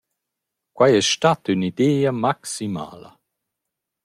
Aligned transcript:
Quai 0.75 0.93
es 0.99 1.07
stat 1.13 1.41
ün’idea 1.51 2.11
maximala. 2.25 3.11